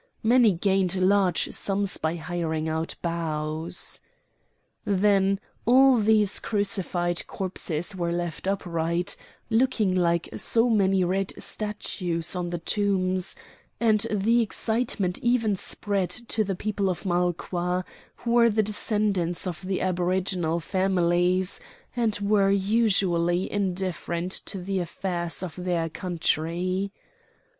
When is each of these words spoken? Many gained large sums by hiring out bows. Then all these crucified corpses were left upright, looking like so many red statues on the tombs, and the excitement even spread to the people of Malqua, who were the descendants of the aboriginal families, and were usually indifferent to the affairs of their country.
Many 0.23 0.53
gained 0.53 0.95
large 0.95 1.51
sums 1.51 1.97
by 1.97 2.15
hiring 2.15 2.67
out 2.67 2.95
bows. 3.03 4.01
Then 4.83 5.39
all 5.63 5.97
these 5.99 6.39
crucified 6.39 7.27
corpses 7.27 7.95
were 7.95 8.11
left 8.11 8.47
upright, 8.47 9.15
looking 9.51 9.93
like 9.93 10.27
so 10.35 10.71
many 10.71 11.03
red 11.03 11.33
statues 11.37 12.35
on 12.35 12.49
the 12.49 12.57
tombs, 12.57 13.35
and 13.79 14.07
the 14.09 14.41
excitement 14.41 15.19
even 15.21 15.55
spread 15.55 16.09
to 16.09 16.43
the 16.43 16.55
people 16.55 16.89
of 16.89 17.05
Malqua, 17.05 17.83
who 18.15 18.31
were 18.31 18.49
the 18.49 18.63
descendants 18.63 19.45
of 19.45 19.61
the 19.67 19.81
aboriginal 19.81 20.59
families, 20.59 21.61
and 21.95 22.17
were 22.21 22.49
usually 22.49 23.51
indifferent 23.51 24.31
to 24.31 24.59
the 24.63 24.79
affairs 24.79 25.43
of 25.43 25.55
their 25.57 25.89
country. 25.89 26.91